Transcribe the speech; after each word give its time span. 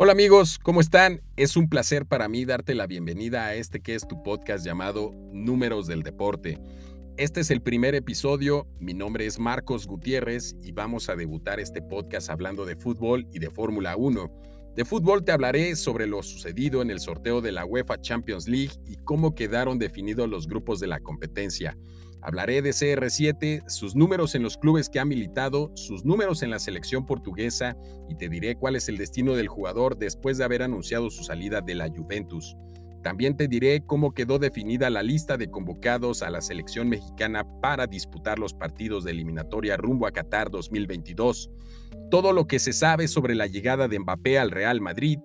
Hola 0.00 0.12
amigos, 0.12 0.60
¿cómo 0.62 0.80
están? 0.80 1.22
Es 1.34 1.56
un 1.56 1.68
placer 1.68 2.06
para 2.06 2.28
mí 2.28 2.44
darte 2.44 2.76
la 2.76 2.86
bienvenida 2.86 3.46
a 3.46 3.56
este 3.56 3.80
que 3.80 3.96
es 3.96 4.06
tu 4.06 4.22
podcast 4.22 4.64
llamado 4.64 5.10
Números 5.32 5.88
del 5.88 6.04
Deporte. 6.04 6.60
Este 7.16 7.40
es 7.40 7.50
el 7.50 7.62
primer 7.62 7.96
episodio, 7.96 8.68
mi 8.78 8.94
nombre 8.94 9.26
es 9.26 9.40
Marcos 9.40 9.88
Gutiérrez 9.88 10.54
y 10.62 10.70
vamos 10.70 11.08
a 11.08 11.16
debutar 11.16 11.58
este 11.58 11.82
podcast 11.82 12.30
hablando 12.30 12.64
de 12.64 12.76
fútbol 12.76 13.26
y 13.32 13.40
de 13.40 13.50
Fórmula 13.50 13.96
1. 13.96 14.30
De 14.76 14.84
fútbol 14.84 15.24
te 15.24 15.32
hablaré 15.32 15.74
sobre 15.74 16.06
lo 16.06 16.22
sucedido 16.22 16.80
en 16.80 16.92
el 16.92 17.00
sorteo 17.00 17.40
de 17.40 17.50
la 17.50 17.64
UEFA 17.64 18.00
Champions 18.00 18.46
League 18.46 18.74
y 18.86 18.98
cómo 18.98 19.34
quedaron 19.34 19.80
definidos 19.80 20.28
los 20.28 20.46
grupos 20.46 20.78
de 20.78 20.86
la 20.86 21.00
competencia. 21.00 21.76
Hablaré 22.20 22.62
de 22.62 22.70
CR7, 22.70 23.68
sus 23.68 23.94
números 23.94 24.34
en 24.34 24.42
los 24.42 24.56
clubes 24.56 24.88
que 24.88 24.98
ha 24.98 25.04
militado, 25.04 25.70
sus 25.74 26.04
números 26.04 26.42
en 26.42 26.50
la 26.50 26.58
selección 26.58 27.06
portuguesa 27.06 27.76
y 28.08 28.16
te 28.16 28.28
diré 28.28 28.56
cuál 28.56 28.76
es 28.76 28.88
el 28.88 28.96
destino 28.96 29.34
del 29.34 29.48
jugador 29.48 29.96
después 29.96 30.36
de 30.38 30.44
haber 30.44 30.62
anunciado 30.62 31.10
su 31.10 31.22
salida 31.22 31.60
de 31.60 31.76
la 31.76 31.88
Juventus. 31.88 32.56
También 33.02 33.36
te 33.36 33.46
diré 33.46 33.82
cómo 33.86 34.12
quedó 34.12 34.40
definida 34.40 34.90
la 34.90 35.04
lista 35.04 35.36
de 35.36 35.48
convocados 35.48 36.22
a 36.22 36.30
la 36.30 36.40
selección 36.40 36.88
mexicana 36.88 37.44
para 37.62 37.86
disputar 37.86 38.38
los 38.40 38.52
partidos 38.52 39.04
de 39.04 39.12
eliminatoria 39.12 39.76
rumbo 39.76 40.06
a 40.06 40.10
Qatar 40.10 40.50
2022. 40.50 41.50
Todo 42.10 42.32
lo 42.32 42.46
que 42.46 42.58
se 42.58 42.72
sabe 42.72 43.06
sobre 43.06 43.36
la 43.36 43.46
llegada 43.46 43.86
de 43.86 44.00
Mbappé 44.00 44.38
al 44.38 44.50
Real 44.50 44.80
Madrid, 44.80 45.20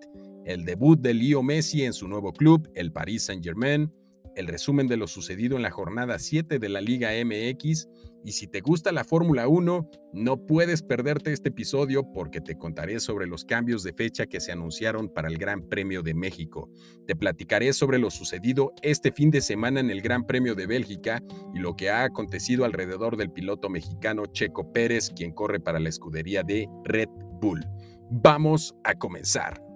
el 0.45 0.65
debut 0.65 0.99
de 0.99 1.13
Leo 1.13 1.41
Messi 1.41 1.83
en 1.83 1.93
su 1.93 2.07
nuevo 2.07 2.31
club, 2.33 2.69
el 2.75 2.91
Paris 2.91 3.25
Saint-Germain, 3.25 3.91
el 4.35 4.47
resumen 4.47 4.87
de 4.87 4.97
lo 4.97 5.07
sucedido 5.07 5.55
en 5.55 5.61
la 5.61 5.71
jornada 5.71 6.19
7 6.19 6.59
de 6.59 6.69
la 6.69 6.81
Liga 6.81 7.11
MX 7.23 7.87
y 8.25 8.31
si 8.31 8.47
te 8.47 8.61
gusta 8.61 8.93
la 8.93 9.03
Fórmula 9.03 9.49
1, 9.49 9.89
no 10.13 10.45
puedes 10.45 10.81
perderte 10.81 11.33
este 11.33 11.49
episodio 11.49 12.09
porque 12.13 12.39
te 12.39 12.57
contaré 12.57 13.01
sobre 13.01 13.27
los 13.27 13.43
cambios 13.43 13.83
de 13.83 13.93
fecha 13.93 14.27
que 14.27 14.39
se 14.39 14.53
anunciaron 14.53 15.09
para 15.09 15.27
el 15.27 15.37
Gran 15.37 15.67
Premio 15.67 16.01
de 16.03 16.13
México. 16.13 16.69
Te 17.05 17.17
platicaré 17.17 17.73
sobre 17.73 17.99
lo 17.99 18.09
sucedido 18.09 18.73
este 18.81 19.11
fin 19.11 19.29
de 19.29 19.41
semana 19.41 19.81
en 19.81 19.89
el 19.89 20.01
Gran 20.01 20.25
Premio 20.25 20.55
de 20.55 20.67
Bélgica 20.67 21.21
y 21.53 21.59
lo 21.59 21.75
que 21.75 21.89
ha 21.89 22.03
acontecido 22.03 22.63
alrededor 22.63 23.17
del 23.17 23.31
piloto 23.31 23.69
mexicano 23.69 24.25
Checo 24.27 24.71
Pérez, 24.71 25.11
quien 25.13 25.33
corre 25.33 25.59
para 25.59 25.79
la 25.79 25.89
escudería 25.89 26.43
de 26.43 26.69
Red 26.85 27.09
Bull. 27.41 27.65
Vamos 28.09 28.73
a 28.85 28.95
comenzar. 28.95 29.72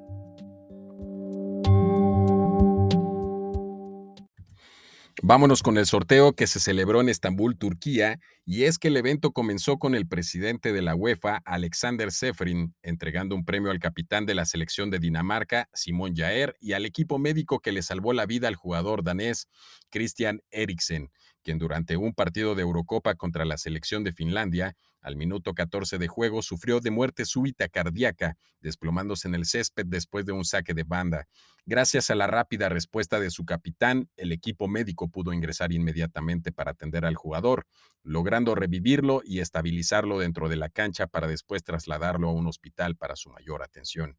Vámonos 5.23 5.63
con 5.63 5.79
el 5.79 5.87
sorteo 5.87 6.33
que 6.33 6.45
se 6.45 6.59
celebró 6.59 7.01
en 7.01 7.09
Estambul, 7.09 7.57
Turquía, 7.57 8.19
y 8.45 8.65
es 8.65 8.77
que 8.77 8.89
el 8.89 8.97
evento 8.97 9.31
comenzó 9.31 9.79
con 9.79 9.95
el 9.95 10.07
presidente 10.07 10.71
de 10.71 10.83
la 10.83 10.93
UEFA, 10.93 11.41
Alexander 11.43 12.11
Seferin, 12.11 12.75
entregando 12.83 13.33
un 13.33 13.43
premio 13.43 13.71
al 13.71 13.79
capitán 13.79 14.27
de 14.27 14.35
la 14.35 14.45
selección 14.45 14.91
de 14.91 14.99
Dinamarca, 14.99 15.69
Simón 15.73 16.15
Jaer, 16.15 16.55
y 16.59 16.73
al 16.73 16.85
equipo 16.85 17.17
médico 17.17 17.61
que 17.61 17.71
le 17.71 17.81
salvó 17.81 18.13
la 18.13 18.27
vida 18.27 18.47
al 18.47 18.55
jugador 18.55 19.03
danés, 19.03 19.47
Christian 19.89 20.41
Eriksen, 20.51 21.09
quien 21.47 21.59
durante 21.59 21.95
un 21.95 22.13
partido 22.13 22.55
de 22.55 22.63
Eurocopa 22.63 23.15
contra 23.15 23.45
la 23.45 23.57
selección 23.57 24.03
de 24.03 24.11
Finlandia 24.11 24.75
al 24.99 25.15
minuto 25.15 25.53
14 25.53 25.97
de 25.97 26.09
juego 26.09 26.41
sufrió 26.41 26.81
de 26.81 26.91
muerte 26.91 27.23
súbita 27.23 27.69
cardíaca, 27.69 28.35
desplomándose 28.59 29.29
en 29.29 29.35
el 29.35 29.45
césped 29.45 29.85
después 29.85 30.25
de 30.25 30.33
un 30.33 30.43
saque 30.43 30.73
de 30.73 30.83
banda. 30.83 31.25
Gracias 31.65 32.09
a 32.09 32.15
la 32.15 32.27
rápida 32.27 32.67
respuesta 32.67 33.21
de 33.21 33.29
su 33.29 33.45
capitán, 33.45 34.09
el 34.17 34.33
equipo 34.33 34.67
médico 34.67 35.07
pudo 35.07 35.31
ingresar 35.31 35.71
inmediatamente 35.71 36.51
para 36.51 36.71
atender 36.71 37.05
al 37.05 37.15
jugador, 37.15 37.65
logrando 38.03 38.53
revivirlo 38.53 39.21
y 39.23 39.39
estabilizarlo 39.39 40.19
dentro 40.19 40.49
de 40.49 40.57
la 40.57 40.67
cancha 40.67 41.07
para 41.07 41.27
después 41.27 41.63
trasladarlo 41.63 42.27
a 42.27 42.33
un 42.33 42.45
hospital 42.45 42.97
para 42.97 43.15
su 43.15 43.29
mayor 43.29 43.63
atención. 43.63 44.17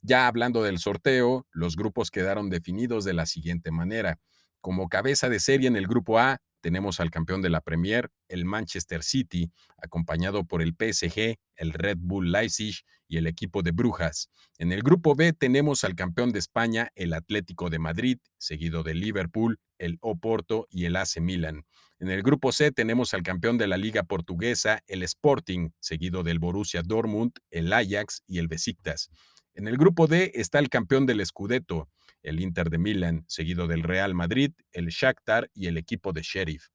Ya 0.00 0.28
hablando 0.28 0.62
del 0.62 0.78
sorteo, 0.78 1.44
los 1.50 1.74
grupos 1.74 2.12
quedaron 2.12 2.50
definidos 2.50 3.04
de 3.04 3.14
la 3.14 3.26
siguiente 3.26 3.72
manera. 3.72 4.20
Como 4.60 4.88
cabeza 4.88 5.28
de 5.28 5.40
serie 5.40 5.66
en 5.66 5.74
el 5.74 5.88
grupo 5.88 6.20
A, 6.20 6.40
tenemos 6.60 7.00
al 7.00 7.10
campeón 7.10 7.42
de 7.42 7.50
la 7.50 7.60
Premier, 7.60 8.10
el 8.28 8.44
Manchester 8.44 9.02
City, 9.02 9.50
acompañado 9.76 10.44
por 10.44 10.62
el 10.62 10.74
PSG, 10.74 11.38
el 11.56 11.72
Red 11.72 11.98
Bull 12.00 12.32
Leipzig 12.32 12.74
y 13.08 13.16
el 13.16 13.26
equipo 13.26 13.62
de 13.62 13.72
Brujas. 13.72 14.30
En 14.58 14.72
el 14.72 14.82
grupo 14.82 15.14
B 15.14 15.32
tenemos 15.32 15.84
al 15.84 15.94
campeón 15.94 16.32
de 16.32 16.38
España, 16.38 16.90
el 16.94 17.14
Atlético 17.14 17.70
de 17.70 17.78
Madrid, 17.78 18.18
seguido 18.38 18.82
del 18.82 19.00
Liverpool, 19.00 19.58
el 19.78 19.98
Oporto 20.00 20.66
y 20.70 20.84
el 20.84 20.96
AC 20.96 21.20
Milan. 21.20 21.64
En 22.00 22.10
el 22.10 22.22
grupo 22.22 22.52
C 22.52 22.70
tenemos 22.70 23.12
al 23.14 23.22
campeón 23.22 23.58
de 23.58 23.66
la 23.66 23.76
Liga 23.76 24.04
Portuguesa, 24.04 24.82
el 24.86 25.02
Sporting, 25.02 25.70
seguido 25.80 26.22
del 26.22 26.38
Borussia 26.38 26.82
Dortmund, 26.82 27.32
el 27.50 27.72
Ajax 27.72 28.22
y 28.26 28.38
el 28.38 28.46
Besiktas. 28.46 29.10
En 29.58 29.66
el 29.66 29.76
grupo 29.76 30.06
D 30.06 30.30
está 30.36 30.60
el 30.60 30.68
campeón 30.68 31.04
del 31.04 31.26
Scudetto, 31.26 31.88
el 32.22 32.38
Inter 32.38 32.70
de 32.70 32.78
Milán, 32.78 33.24
seguido 33.26 33.66
del 33.66 33.82
Real 33.82 34.14
Madrid, 34.14 34.52
el 34.70 34.86
Shakhtar 34.86 35.50
y 35.52 35.66
el 35.66 35.76
equipo 35.76 36.12
de 36.12 36.22
Sheriff. 36.22 36.68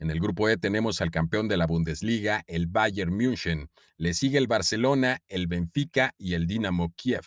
En 0.00 0.10
el 0.10 0.18
grupo 0.18 0.48
E 0.48 0.56
tenemos 0.56 1.00
al 1.00 1.12
campeón 1.12 1.46
de 1.46 1.56
la 1.56 1.68
Bundesliga, 1.68 2.42
el 2.48 2.66
Bayern 2.66 3.16
München. 3.16 3.70
Le 3.96 4.14
sigue 4.14 4.38
el 4.38 4.48
Barcelona, 4.48 5.20
el 5.28 5.46
Benfica 5.46 6.12
y 6.18 6.34
el 6.34 6.48
Dinamo 6.48 6.92
Kiev. 6.96 7.26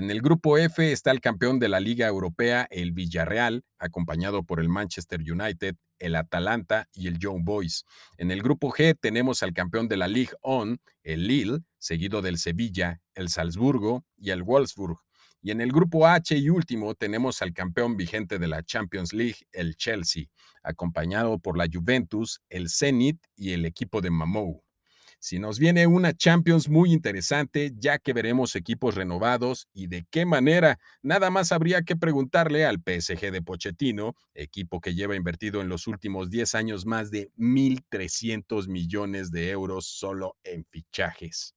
En 0.00 0.10
el 0.10 0.22
grupo 0.22 0.56
F 0.56 0.92
está 0.92 1.10
el 1.10 1.20
campeón 1.20 1.58
de 1.58 1.68
la 1.68 1.78
Liga 1.78 2.06
Europea, 2.06 2.66
el 2.70 2.92
Villarreal, 2.92 3.66
acompañado 3.78 4.44
por 4.44 4.58
el 4.58 4.70
Manchester 4.70 5.20
United, 5.20 5.76
el 5.98 6.16
Atalanta 6.16 6.88
y 6.94 7.06
el 7.06 7.18
Young 7.18 7.44
Boys. 7.44 7.84
En 8.16 8.30
el 8.30 8.42
grupo 8.42 8.72
G 8.72 8.96
tenemos 8.98 9.42
al 9.42 9.52
campeón 9.52 9.88
de 9.88 9.98
la 9.98 10.08
Ligue 10.08 10.32
On, 10.40 10.80
el 11.02 11.26
Lille, 11.28 11.58
seguido 11.76 12.22
del 12.22 12.38
Sevilla, 12.38 13.02
el 13.14 13.28
Salzburgo 13.28 14.06
y 14.16 14.30
el 14.30 14.42
Wolfsburg. 14.42 14.96
Y 15.42 15.50
en 15.50 15.60
el 15.60 15.70
grupo 15.70 16.06
H 16.06 16.34
y 16.34 16.48
último 16.48 16.94
tenemos 16.94 17.42
al 17.42 17.52
campeón 17.52 17.98
vigente 17.98 18.38
de 18.38 18.48
la 18.48 18.62
Champions 18.62 19.12
League, 19.12 19.40
el 19.52 19.76
Chelsea, 19.76 20.28
acompañado 20.62 21.38
por 21.38 21.58
la 21.58 21.66
Juventus, 21.70 22.40
el 22.48 22.70
Zenit 22.70 23.18
y 23.36 23.50
el 23.50 23.66
equipo 23.66 24.00
de 24.00 24.08
Mamou. 24.08 24.62
Si 25.22 25.38
nos 25.38 25.58
viene 25.58 25.86
una 25.86 26.14
Champions 26.14 26.70
muy 26.70 26.94
interesante, 26.94 27.74
ya 27.76 27.98
que 27.98 28.14
veremos 28.14 28.56
equipos 28.56 28.94
renovados 28.94 29.68
y 29.74 29.86
de 29.86 30.06
qué 30.10 30.24
manera, 30.24 30.78
nada 31.02 31.28
más 31.28 31.52
habría 31.52 31.82
que 31.82 31.94
preguntarle 31.94 32.64
al 32.64 32.78
PSG 32.78 33.30
de 33.30 33.42
Pochettino, 33.42 34.14
equipo 34.32 34.80
que 34.80 34.94
lleva 34.94 35.16
invertido 35.16 35.60
en 35.60 35.68
los 35.68 35.86
últimos 35.86 36.30
10 36.30 36.54
años 36.54 36.86
más 36.86 37.10
de 37.10 37.30
1.300 37.36 38.66
millones 38.68 39.30
de 39.30 39.50
euros 39.50 39.84
solo 39.84 40.38
en 40.42 40.64
fichajes. 40.64 41.54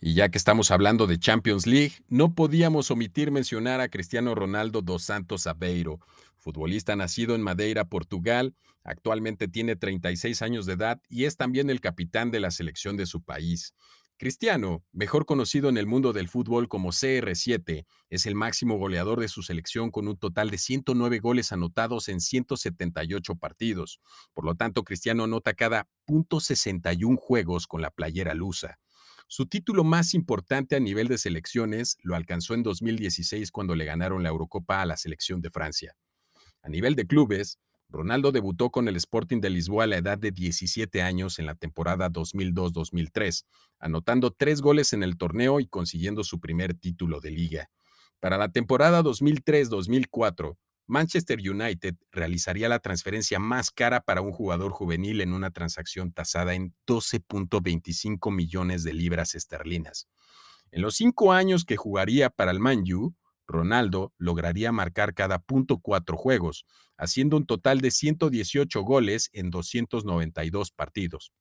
Y 0.00 0.14
ya 0.14 0.28
que 0.28 0.38
estamos 0.38 0.70
hablando 0.70 1.06
de 1.06 1.18
Champions 1.18 1.66
League, 1.66 1.94
no 2.08 2.34
podíamos 2.34 2.90
omitir 2.90 3.30
mencionar 3.30 3.80
a 3.80 3.88
Cristiano 3.88 4.34
Ronaldo 4.34 4.82
dos 4.82 5.04
Santos 5.04 5.46
Aveiro, 5.46 6.00
futbolista 6.46 6.94
nacido 6.94 7.34
en 7.34 7.42
Madeira, 7.42 7.86
Portugal, 7.86 8.54
actualmente 8.84 9.48
tiene 9.48 9.74
36 9.74 10.42
años 10.42 10.64
de 10.64 10.74
edad 10.74 11.02
y 11.08 11.24
es 11.24 11.36
también 11.36 11.70
el 11.70 11.80
capitán 11.80 12.30
de 12.30 12.38
la 12.38 12.52
selección 12.52 12.96
de 12.96 13.06
su 13.06 13.20
país. 13.20 13.74
Cristiano, 14.16 14.84
mejor 14.92 15.26
conocido 15.26 15.68
en 15.68 15.76
el 15.76 15.86
mundo 15.86 16.12
del 16.12 16.28
fútbol 16.28 16.68
como 16.68 16.92
CR7, 16.92 17.84
es 18.10 18.26
el 18.26 18.36
máximo 18.36 18.78
goleador 18.78 19.18
de 19.18 19.26
su 19.26 19.42
selección 19.42 19.90
con 19.90 20.06
un 20.06 20.16
total 20.16 20.50
de 20.50 20.58
109 20.58 21.18
goles 21.18 21.50
anotados 21.50 22.08
en 22.08 22.20
178 22.20 23.34
partidos. 23.34 23.98
Por 24.32 24.44
lo 24.44 24.54
tanto, 24.54 24.84
Cristiano 24.84 25.24
anota 25.24 25.52
cada 25.52 25.88
.61 26.06 27.16
juegos 27.16 27.66
con 27.66 27.82
la 27.82 27.90
playera 27.90 28.34
lusa. 28.34 28.78
Su 29.26 29.46
título 29.46 29.82
más 29.82 30.14
importante 30.14 30.76
a 30.76 30.80
nivel 30.80 31.08
de 31.08 31.18
selecciones 31.18 31.98
lo 32.02 32.14
alcanzó 32.14 32.54
en 32.54 32.62
2016 32.62 33.50
cuando 33.50 33.74
le 33.74 33.84
ganaron 33.84 34.22
la 34.22 34.28
Eurocopa 34.28 34.80
a 34.80 34.86
la 34.86 34.96
selección 34.96 35.40
de 35.40 35.50
Francia. 35.50 35.96
A 36.66 36.68
nivel 36.68 36.96
de 36.96 37.06
clubes, 37.06 37.60
Ronaldo 37.88 38.32
debutó 38.32 38.70
con 38.70 38.88
el 38.88 38.96
Sporting 38.96 39.40
de 39.40 39.50
Lisboa 39.50 39.84
a 39.84 39.86
la 39.86 39.98
edad 39.98 40.18
de 40.18 40.32
17 40.32 41.00
años 41.00 41.38
en 41.38 41.46
la 41.46 41.54
temporada 41.54 42.10
2002-2003, 42.10 43.44
anotando 43.78 44.32
tres 44.32 44.60
goles 44.62 44.92
en 44.92 45.04
el 45.04 45.16
torneo 45.16 45.60
y 45.60 45.68
consiguiendo 45.68 46.24
su 46.24 46.40
primer 46.40 46.74
título 46.74 47.20
de 47.20 47.30
liga. 47.30 47.70
Para 48.18 48.36
la 48.36 48.48
temporada 48.48 49.00
2003-2004, 49.04 50.56
Manchester 50.88 51.38
United 51.38 51.94
realizaría 52.10 52.68
la 52.68 52.80
transferencia 52.80 53.38
más 53.38 53.70
cara 53.70 54.00
para 54.00 54.20
un 54.20 54.32
jugador 54.32 54.72
juvenil 54.72 55.20
en 55.20 55.34
una 55.34 55.52
transacción 55.52 56.10
tasada 56.10 56.54
en 56.54 56.74
12.25 56.88 58.34
millones 58.34 58.82
de 58.82 58.92
libras 58.92 59.36
esterlinas. 59.36 60.08
En 60.72 60.82
los 60.82 60.96
cinco 60.96 61.32
años 61.32 61.64
que 61.64 61.76
jugaría 61.76 62.28
para 62.28 62.50
el 62.50 62.58
Man 62.58 62.82
U, 62.92 63.14
Ronaldo 63.46 64.12
lograría 64.18 64.72
marcar 64.72 65.14
cada 65.14 65.38
punto 65.38 65.78
cuatro 65.78 66.16
juegos, 66.16 66.66
haciendo 66.96 67.36
un 67.36 67.46
total 67.46 67.80
de 67.80 67.90
118 67.90 68.82
goles 68.82 69.30
en 69.32 69.50
292 69.50 70.70
partidos. 70.72 71.32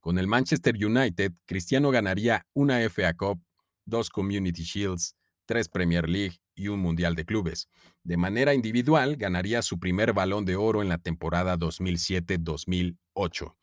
Con 0.00 0.18
el 0.18 0.26
Manchester 0.26 0.74
United, 0.74 1.32
Cristiano 1.44 1.90
ganaría 1.90 2.46
una 2.54 2.80
FA 2.88 3.14
Cup, 3.14 3.42
dos 3.84 4.10
Community 4.10 4.62
Shields, 4.62 5.16
tres 5.44 5.68
Premier 5.68 6.08
League 6.08 6.38
y 6.54 6.68
un 6.68 6.80
Mundial 6.80 7.14
de 7.14 7.24
Clubes. 7.24 7.68
De 8.04 8.16
manera 8.16 8.54
individual, 8.54 9.16
ganaría 9.16 9.62
su 9.62 9.78
primer 9.78 10.12
balón 10.12 10.44
de 10.44 10.56
oro 10.56 10.82
en 10.82 10.88
la 10.88 10.98
temporada 10.98 11.56
2007-2008. 11.56 13.54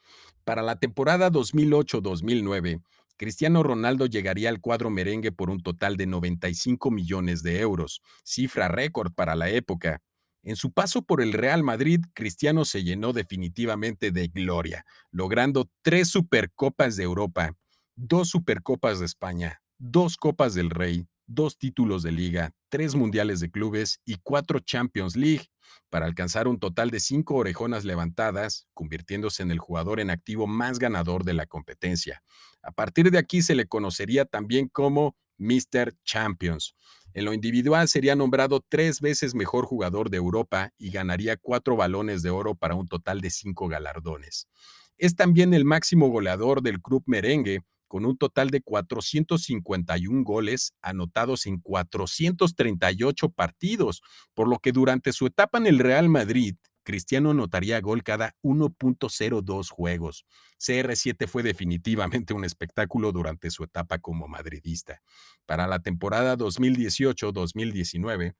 Para 0.44 0.62
la 0.62 0.78
temporada 0.80 1.32
2008-2009, 1.32 2.82
Cristiano 3.18 3.64
Ronaldo 3.64 4.08
llegaría 4.08 4.50
al 4.50 4.60
cuadro 4.60 4.90
merengue 4.90 5.32
por 5.32 5.50
un 5.50 5.62
total 5.62 5.96
de 5.96 6.06
95 6.06 6.92
millones 6.92 7.44
de 7.44 7.60
euros, 7.60 8.02
cifra 8.24 8.68
récord 8.68 9.14
para 9.14 9.36
la 9.36 9.50
época. 9.50 10.02
En 10.44 10.56
su 10.56 10.72
paso 10.72 11.02
por 11.02 11.22
el 11.22 11.34
Real 11.34 11.64
Madrid, 11.64 12.02
Cristiano 12.14 12.66
se 12.66 12.84
llenó 12.84 13.14
definitivamente 13.14 14.12
de 14.12 14.28
gloria, 14.28 14.86
logrando 15.12 15.70
tres 15.82 16.10
Supercopas 16.10 16.98
de 16.98 17.04
Europa, 17.04 17.56
dos 17.96 18.30
Supercopas 18.30 19.00
de 19.00 19.06
España, 19.06 19.62
dos 19.78 20.18
Copas 20.18 20.54
del 20.54 20.70
Rey, 20.70 21.08
dos 21.26 21.58
títulos 21.58 22.04
de 22.04 22.12
liga, 22.12 22.52
tres 22.76 22.94
Mundiales 22.94 23.40
de 23.40 23.50
Clubes 23.50 24.02
y 24.04 24.18
cuatro 24.22 24.60
Champions 24.60 25.16
League, 25.16 25.46
para 25.90 26.08
alcanzar 26.08 26.46
un 26.46 26.60
total 26.60 26.92
de 26.92 27.00
cinco 27.00 27.36
orejonas 27.36 27.86
levantadas, 27.86 28.68
convirtiéndose 28.74 29.44
en 29.44 29.52
el 29.52 29.60
jugador 29.60 30.02
en 30.02 30.10
activo 30.10 30.46
más 30.46 30.78
ganador 30.78 31.24
de 31.24 31.32
la 31.32 31.46
competencia. 31.46 32.22
A 32.62 32.74
partir 32.74 33.12
de 33.12 33.18
aquí 33.18 33.42
se 33.42 33.56
le 33.56 33.66
conocería 33.66 34.26
también 34.26 34.68
como 34.68 35.16
Mr. 35.38 35.94
Champions. 36.04 36.76
En 37.14 37.24
lo 37.24 37.32
individual 37.32 37.88
sería 37.88 38.14
nombrado 38.14 38.62
tres 38.68 39.00
veces 39.00 39.36
mejor 39.36 39.66
jugador 39.66 40.10
de 40.10 40.18
Europa 40.18 40.74
y 40.78 40.92
ganaría 40.92 41.38
cuatro 41.38 41.78
balones 41.78 42.24
de 42.24 42.30
oro 42.30 42.56
para 42.56 42.76
un 42.76 42.90
total 42.90 43.22
de 43.22 43.30
cinco 43.30 43.70
galardones. 43.70 44.50
Es 44.98 45.16
también 45.16 45.54
el 45.54 45.64
máximo 45.64 46.10
goleador 46.10 46.62
del 46.62 46.82
club 46.82 47.04
merengue, 47.06 47.62
con 47.88 48.06
un 48.06 48.18
total 48.18 48.50
de 48.50 48.62
451 48.62 50.24
goles 50.24 50.74
anotados 50.82 51.46
en 51.46 51.60
438 51.60 53.30
partidos, 53.30 54.02
por 54.34 54.48
lo 54.48 54.60
que 54.60 54.72
durante 54.72 55.14
su 55.14 55.28
etapa 55.28 55.58
en 55.58 55.68
el 55.68 55.80
Real 55.80 56.10
Madrid, 56.10 56.56
Cristiano 56.86 57.32
anotaría 57.32 57.82
gol 57.82 58.04
cada 58.04 58.36
1.02 58.44 59.70
juegos. 59.70 60.26
CR7 60.60 61.28
fue 61.28 61.44
definitivamente 61.44 62.34
un 62.34 62.46
espectáculo 62.46 63.12
durante 63.12 63.50
su 63.50 63.66
etapa 63.66 63.98
como 63.98 64.30
madridista. 64.30 65.02
Para 65.46 65.68
la 65.68 65.80
temporada 65.80 66.38
2018-2019, 66.38 68.36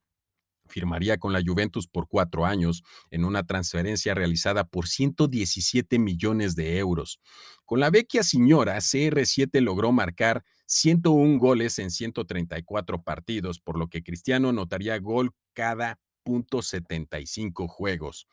firmaría 0.68 1.18
con 1.18 1.34
la 1.34 1.42
Juventus 1.46 1.88
por 1.88 2.08
cuatro 2.08 2.46
años 2.46 2.84
en 3.12 3.26
una 3.26 3.44
transferencia 3.44 4.14
realizada 4.14 4.64
por 4.66 4.88
117 4.88 6.00
millones 6.00 6.56
de 6.56 6.78
euros. 6.78 7.20
Con 7.66 7.80
la 7.80 7.90
vecchia 7.90 8.24
señora, 8.24 8.78
CR7 8.78 9.62
logró 9.62 9.92
marcar 9.92 10.44
101 10.68 11.40
goles 11.40 11.80
en 11.80 11.92
134 11.92 13.04
partidos, 13.04 13.60
por 13.60 13.78
lo 13.78 13.88
que 13.88 14.04
Cristiano 14.04 14.50
anotaría 14.50 14.98
gol 15.00 15.32
cada 15.54 16.00
.75 16.26 17.68
juegos. 17.68 18.28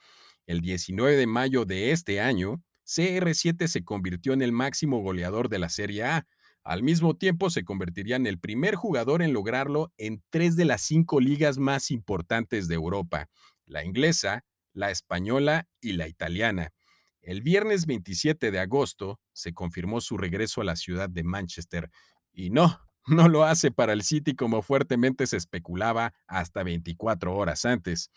El 0.47 0.61
19 0.61 1.17
de 1.17 1.27
mayo 1.27 1.65
de 1.65 1.93
este 1.93 2.21
año, 2.21 2.63
CR7 2.87 3.69
se 3.69 3.85
convirtió 3.85 4.33
en 4.33 4.43
el 4.43 4.53
máximo 4.53 5.01
goleador 5.01 5.49
de 5.49 5.59
la 5.59 5.69
Serie 5.69 6.05
A. 6.05 6.27
Al 6.65 6.83
mismo 6.83 7.17
tiempo, 7.17 7.51
se 7.51 7.65
convertiría 7.65 8.17
en 8.17 8.27
el 8.27 8.39
primer 8.39 8.77
jugador 8.77 9.23
en 9.23 9.33
lograrlo 9.33 9.93
en 9.97 10.23
tres 10.31 10.55
de 10.57 10.65
las 10.65 10.83
cinco 10.83 11.21
ligas 11.21 11.59
más 11.59 11.91
importantes 11.91 12.69
de 12.69 12.77
Europa, 12.77 13.29
la 13.67 13.85
inglesa, 13.85 14.45
la 14.73 14.91
española 14.91 15.69
y 15.81 15.93
la 15.95 16.09
italiana. 16.09 16.73
El 17.21 17.43
viernes 17.43 17.87
27 17.87 18.51
de 18.51 18.61
agosto 18.61 19.21
se 19.33 19.53
confirmó 19.53 20.01
su 20.01 20.17
regreso 20.17 20.61
a 20.61 20.65
la 20.65 20.77
ciudad 20.77 21.09
de 21.09 21.25
Manchester. 21.25 21.91
Y 22.33 22.51
no, 22.51 22.81
no 23.07 23.29
lo 23.29 23.45
hace 23.45 23.71
para 23.71 23.93
el 23.93 24.03
City 24.03 24.35
como 24.35 24.63
fuertemente 24.63 25.27
se 25.27 25.37
especulaba 25.37 26.15
hasta 26.27 26.63
24 26.63 27.35
horas 27.35 27.65
antes. 27.65 28.11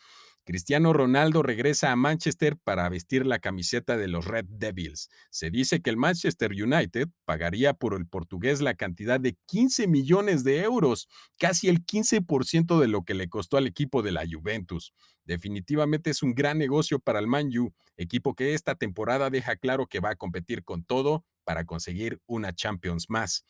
Cristiano 0.46 0.94
Ronaldo 0.94 1.42
regresa 1.42 1.92
a 1.92 1.96
Manchester 1.96 2.56
para 2.56 2.88
vestir 2.88 3.26
la 3.26 3.40
camiseta 3.40 3.98
de 3.98 4.08
los 4.08 4.26
Red 4.26 4.46
Devils. 4.48 5.10
Se 5.32 5.50
dice 5.50 5.82
que 5.82 5.90
el 5.90 5.98
Manchester 5.98 6.52
United 6.52 7.10
pagaría 7.26 7.74
por 7.74 7.96
el 7.96 8.06
portugués 8.06 8.62
la 8.62 8.76
cantidad 8.76 9.20
de 9.20 9.36
15 9.48 9.88
millones 9.88 10.44
de 10.44 10.62
euros, 10.62 11.10
casi 11.40 11.68
el 11.68 11.84
15% 11.84 12.80
de 12.80 12.88
lo 12.88 13.04
que 13.04 13.16
le 13.16 13.28
costó 13.28 13.58
al 13.58 13.66
equipo 13.66 14.04
de 14.04 14.12
la 14.12 14.24
Juventus. 14.32 14.94
Definitivamente 15.24 16.12
es 16.12 16.22
un 16.22 16.36
gran 16.36 16.60
negocio 16.60 17.00
para 17.00 17.18
el 17.18 17.26
Man 17.26 17.50
U, 17.58 17.74
equipo 17.98 18.36
que 18.36 18.54
esta 18.54 18.76
temporada 18.76 19.32
deja 19.32 19.56
claro 19.56 19.88
que 19.88 20.00
va 20.00 20.12
a 20.12 20.16
competir 20.16 20.64
con 20.64 20.84
todo 20.84 21.26
para 21.44 21.66
conseguir 21.66 22.20
una 22.28 22.54
Champions 22.54 23.10
más. 23.10 23.46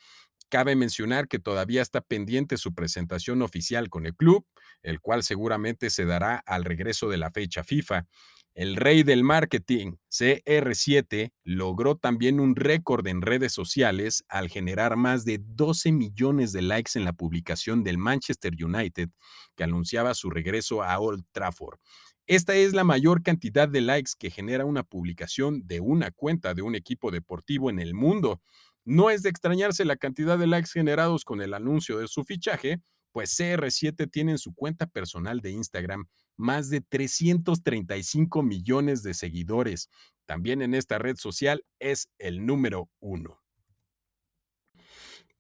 Cabe 0.56 0.78
mencionar 0.78 1.28
que 1.28 1.38
todavía 1.38 1.82
está 1.82 2.00
pendiente 2.00 2.56
su 2.56 2.74
presentación 2.74 3.42
oficial 3.42 3.90
con 3.90 4.06
el 4.06 4.16
club, 4.16 4.48
el 4.84 5.02
cual 5.02 5.22
seguramente 5.22 5.90
se 5.90 6.06
dará 6.06 6.38
al 6.46 6.64
regreso 6.64 7.10
de 7.10 7.18
la 7.18 7.30
fecha 7.30 7.66
FIFA. 7.66 8.08
El 8.54 8.78
rey 8.78 9.04
del 9.04 9.26
marketing, 9.26 9.98
CR7, 10.10 11.34
logró 11.44 11.98
también 11.98 12.40
un 12.40 12.56
récord 12.56 13.06
en 13.06 13.22
redes 13.22 13.52
sociales 13.52 14.24
al 14.30 14.48
generar 14.48 14.96
más 14.96 15.26
de 15.26 15.42
12 15.44 15.92
millones 15.92 16.54
de 16.54 16.62
likes 16.62 16.98
en 16.98 17.04
la 17.04 17.12
publicación 17.12 17.84
del 17.84 17.98
Manchester 17.98 18.54
United, 18.58 19.10
que 19.58 19.66
anunciaba 19.66 20.14
su 20.14 20.30
regreso 20.30 20.84
a 20.84 20.98
Old 21.00 21.26
Trafford. 21.34 21.80
Esta 22.28 22.56
es 22.56 22.74
la 22.74 22.84
mayor 22.84 23.22
cantidad 23.22 23.70
de 23.70 23.82
likes 23.82 24.14
que 24.18 24.32
genera 24.32 24.66
una 24.66 24.82
publicación 24.82 25.68
de 25.68 25.80
una 25.80 26.10
cuenta 26.10 26.56
de 26.56 26.64
un 26.64 26.74
equipo 26.74 27.12
deportivo 27.12 27.70
en 27.70 27.80
el 27.80 27.94
mundo. 27.94 28.42
No 28.86 29.10
es 29.10 29.24
de 29.24 29.30
extrañarse 29.30 29.84
la 29.84 29.98
cantidad 29.98 30.38
de 30.38 30.48
likes 30.48 30.70
generados 30.72 31.26
con 31.26 31.42
el 31.42 31.54
anuncio 31.54 31.98
de 31.98 32.08
su 32.08 32.24
fichaje, 32.24 32.82
pues 33.12 33.38
CR7 33.40 34.10
tiene 34.12 34.34
en 34.34 34.38
su 34.38 34.54
cuenta 34.54 34.86
personal 34.86 35.42
de 35.42 35.52
Instagram 35.52 36.08
más 36.38 36.70
de 36.70 36.82
335 36.82 38.44
millones 38.44 39.04
de 39.04 39.14
seguidores. 39.14 39.90
También 40.26 40.62
en 40.62 40.74
esta 40.74 40.98
red 41.00 41.16
social 41.18 41.64
es 41.80 42.10
el 42.18 42.46
número 42.46 42.90
uno. 43.00 43.45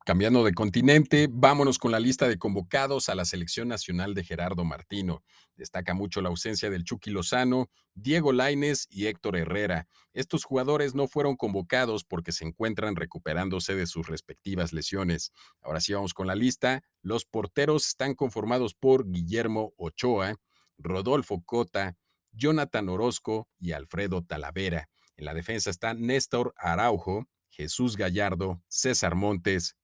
Cambiando 0.05 0.43
de 0.43 0.53
continente, 0.53 1.27
vámonos 1.31 1.79
con 1.79 1.91
la 1.91 1.99
lista 1.99 2.27
de 2.27 2.37
convocados 2.37 3.09
a 3.09 3.15
la 3.15 3.25
selección 3.25 3.67
nacional 3.67 4.13
de 4.13 4.23
Gerardo 4.23 4.63
Martino. 4.63 5.23
Destaca 5.55 5.95
mucho 5.95 6.21
la 6.21 6.29
ausencia 6.29 6.69
del 6.69 6.83
Chucky 6.83 7.09
Lozano, 7.09 7.71
Diego 7.95 8.31
Laines 8.31 8.85
y 8.91 9.07
Héctor 9.07 9.35
Herrera. 9.35 9.87
Estos 10.13 10.43
jugadores 10.43 10.93
no 10.93 11.07
fueron 11.07 11.35
convocados 11.35 12.03
porque 12.03 12.33
se 12.33 12.45
encuentran 12.45 12.95
recuperándose 12.95 13.73
de 13.73 13.87
sus 13.87 14.05
respectivas 14.05 14.73
lesiones. 14.73 15.31
Ahora 15.59 15.81
sí 15.81 15.91
vamos 15.91 16.13
con 16.13 16.27
la 16.27 16.35
lista. 16.35 16.83
Los 17.01 17.25
porteros 17.25 17.87
están 17.87 18.13
conformados 18.13 18.75
por 18.75 19.09
Guillermo 19.09 19.73
Ochoa, 19.75 20.35
Rodolfo 20.77 21.41
Cota, 21.43 21.97
Jonathan 22.31 22.89
Orozco 22.89 23.49
y 23.57 23.71
Alfredo 23.71 24.23
Talavera. 24.23 24.87
En 25.17 25.25
la 25.25 25.33
defensa 25.33 25.71
está 25.71 25.95
Néstor 25.95 26.53
Araujo, 26.57 27.27
Jesús 27.55 27.95
Gallardo, 27.95 28.61
César 28.67 29.15
Montes, 29.15 29.77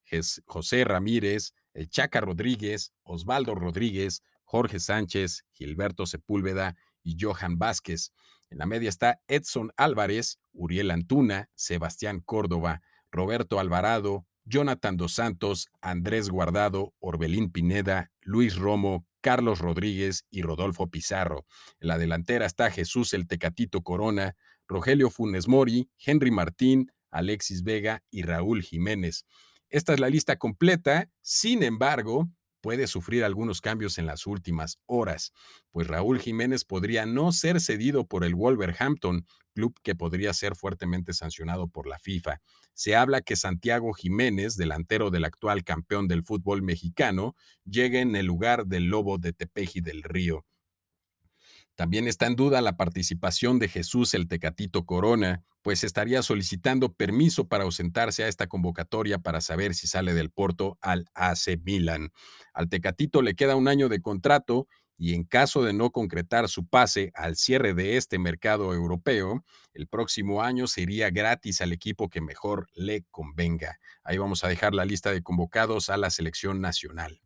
José 0.45 0.83
Ramírez, 0.83 1.53
el 1.73 1.89
Chaca 1.89 2.19
Rodríguez, 2.19 2.91
Osvaldo 3.03 3.55
Rodríguez, 3.55 4.23
Jorge 4.43 4.81
Sánchez, 4.81 5.45
Gilberto 5.53 6.05
Sepúlveda 6.05 6.75
y 7.01 7.15
Johan 7.17 7.57
Vázquez. 7.57 8.11
En 8.49 8.57
la 8.57 8.65
media 8.65 8.89
está 8.89 9.21
Edson 9.29 9.71
Álvarez, 9.77 10.37
Uriel 10.51 10.91
Antuna, 10.91 11.49
Sebastián 11.55 12.19
Córdoba, 12.19 12.81
Roberto 13.09 13.57
Alvarado, 13.57 14.27
Jonathan 14.43 14.97
Dos 14.97 15.13
Santos, 15.13 15.69
Andrés 15.79 16.29
Guardado, 16.29 16.93
Orbelín 16.99 17.53
Pineda, 17.53 18.11
Luis 18.19 18.57
Romo, 18.57 19.07
Carlos 19.21 19.59
Rodríguez 19.59 20.25
y 20.29 20.41
Rodolfo 20.41 20.89
Pizarro. 20.89 21.45
En 21.79 21.87
la 21.87 21.97
delantera 21.97 22.45
está 22.45 22.69
Jesús 22.69 23.13
el 23.13 23.27
Tecatito 23.27 23.81
Corona, 23.81 24.35
Rogelio 24.67 25.09
Funes 25.09 25.47
Mori, 25.47 25.89
Henry 26.05 26.31
Martín, 26.31 26.91
Alexis 27.11 27.63
Vega 27.63 28.03
y 28.09 28.23
Raúl 28.23 28.63
Jiménez. 28.63 29.25
Esta 29.69 29.93
es 29.93 29.99
la 29.99 30.09
lista 30.09 30.37
completa, 30.37 31.09
sin 31.21 31.63
embargo, 31.63 32.29
puede 32.61 32.87
sufrir 32.87 33.23
algunos 33.23 33.59
cambios 33.59 33.97
en 33.97 34.05
las 34.05 34.27
últimas 34.27 34.77
horas, 34.85 35.33
pues 35.71 35.87
Raúl 35.87 36.19
Jiménez 36.19 36.63
podría 36.63 37.05
no 37.05 37.31
ser 37.31 37.59
cedido 37.59 38.05
por 38.05 38.23
el 38.23 38.35
Wolverhampton, 38.35 39.25
club 39.53 39.75
que 39.83 39.95
podría 39.95 40.33
ser 40.33 40.55
fuertemente 40.55 41.13
sancionado 41.13 41.67
por 41.67 41.87
la 41.87 41.99
FIFA. 41.99 42.39
Se 42.73 42.95
habla 42.95 43.21
que 43.21 43.35
Santiago 43.35 43.93
Jiménez, 43.93 44.55
delantero 44.55 45.09
del 45.09 45.25
actual 45.25 45.63
campeón 45.63 46.07
del 46.07 46.23
fútbol 46.23 46.61
mexicano, 46.61 47.35
llegue 47.65 47.99
en 47.99 48.15
el 48.15 48.27
lugar 48.27 48.65
del 48.67 48.85
Lobo 48.85 49.17
de 49.17 49.33
Tepeji 49.33 49.81
del 49.81 50.03
Río. 50.03 50.45
También 51.81 52.07
está 52.07 52.27
en 52.27 52.35
duda 52.35 52.61
la 52.61 52.77
participación 52.77 53.57
de 53.57 53.67
Jesús 53.67 54.13
el 54.13 54.27
Tecatito 54.27 54.85
Corona, 54.85 55.43
pues 55.63 55.83
estaría 55.83 56.21
solicitando 56.21 56.93
permiso 56.93 57.47
para 57.47 57.63
ausentarse 57.63 58.23
a 58.23 58.27
esta 58.27 58.45
convocatoria 58.45 59.17
para 59.17 59.41
saber 59.41 59.73
si 59.73 59.87
sale 59.87 60.13
del 60.13 60.29
Porto 60.29 60.77
al 60.79 61.07
AC 61.15 61.59
Milan. 61.63 62.11
Al 62.53 62.69
Tecatito 62.69 63.23
le 63.23 63.33
queda 63.33 63.55
un 63.55 63.67
año 63.67 63.89
de 63.89 63.99
contrato 63.99 64.67
y 64.95 65.15
en 65.15 65.23
caso 65.23 65.63
de 65.63 65.73
no 65.73 65.89
concretar 65.89 66.49
su 66.49 66.67
pase 66.67 67.11
al 67.15 67.35
cierre 67.35 67.73
de 67.73 67.97
este 67.97 68.19
mercado 68.19 68.75
europeo, 68.75 69.43
el 69.73 69.87
próximo 69.87 70.43
año 70.43 70.67
sería 70.67 71.09
gratis 71.09 71.61
al 71.61 71.73
equipo 71.73 72.09
que 72.09 72.21
mejor 72.21 72.67
le 72.75 73.05
convenga. 73.09 73.79
Ahí 74.03 74.19
vamos 74.19 74.43
a 74.43 74.49
dejar 74.49 74.75
la 74.75 74.85
lista 74.85 75.11
de 75.11 75.23
convocados 75.23 75.89
a 75.89 75.97
la 75.97 76.11
selección 76.11 76.61
nacional. 76.61 77.21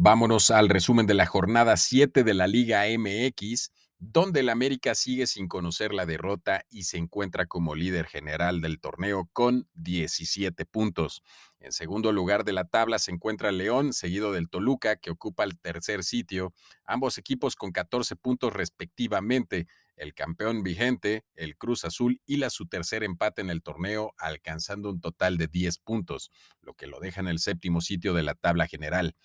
Vámonos 0.00 0.52
al 0.52 0.68
resumen 0.68 1.06
de 1.06 1.14
la 1.14 1.26
jornada 1.26 1.76
7 1.76 2.22
de 2.22 2.32
la 2.32 2.46
Liga 2.46 2.84
MX. 2.86 3.72
donde 3.98 4.40
el 4.40 4.48
América 4.48 4.94
sigue 4.94 5.26
sin 5.26 5.48
conocer 5.48 5.92
la 5.92 6.06
derrota 6.06 6.62
y 6.70 6.84
se 6.84 6.98
encuentra 6.98 7.46
como 7.46 7.74
líder 7.74 8.06
general 8.06 8.60
del 8.60 8.78
torneo 8.78 9.28
con 9.32 9.68
17 9.74 10.64
puntos. 10.66 11.24
En 11.58 11.72
segundo 11.72 12.12
lugar 12.12 12.44
de 12.44 12.52
la 12.52 12.62
tabla 12.68 13.00
se 13.00 13.10
encuentra 13.10 13.50
León, 13.50 13.92
seguido 13.92 14.30
del 14.30 14.48
Toluca, 14.48 14.94
que 14.94 15.10
ocupa 15.10 15.42
el 15.42 15.58
tercer 15.58 16.04
sitio, 16.04 16.54
ambos 16.84 17.18
equipos 17.18 17.56
con 17.56 17.72
14 17.72 18.14
puntos 18.14 18.52
respectivamente. 18.52 19.66
El 19.96 20.14
campeón 20.14 20.62
vigente, 20.62 21.24
el 21.34 21.56
Cruz 21.56 21.84
Azul, 21.84 22.20
hila 22.24 22.50
su 22.50 22.68
tercer 22.68 23.02
empate 23.02 23.42
en 23.42 23.50
el 23.50 23.64
torneo, 23.64 24.14
alcanzando 24.16 24.90
un 24.90 25.00
total 25.00 25.38
de 25.38 25.48
10 25.48 25.78
puntos, 25.78 26.30
lo 26.60 26.74
que 26.74 26.86
lo 26.86 27.00
deja 27.00 27.20
en 27.20 27.26
el 27.26 27.40
séptimo 27.40 27.80
sitio 27.80 28.14
de 28.14 28.22
la 28.22 28.36
tabla 28.36 28.68
general. 28.68 29.16